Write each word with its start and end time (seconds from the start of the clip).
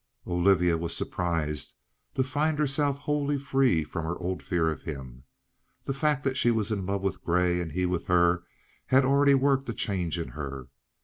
Olivia 0.25 0.79
was 0.79 0.97
surprised 0.97 1.75
to 2.15 2.23
find 2.23 2.57
herself 2.57 2.97
wholly 2.97 3.37
free 3.37 3.83
from 3.83 4.03
her 4.03 4.17
old 4.17 4.41
fear 4.41 4.67
of 4.71 4.81
him. 4.81 5.25
The 5.85 5.93
fact 5.93 6.23
that 6.23 6.35
she 6.37 6.49
was 6.49 6.71
in 6.71 6.87
love 6.87 7.03
with 7.03 7.21
Grey 7.23 7.61
and 7.61 7.71
he 7.73 7.85
with 7.85 8.07
her 8.07 8.41
had 8.87 9.05
already 9.05 9.35
worked 9.35 9.69
a 9.69 9.75
change 9.75 10.17
in 10.17 10.29
her. 10.29 10.69